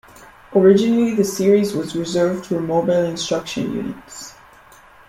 [0.55, 4.33] Originally the series was reserved for Mobile Instruction units.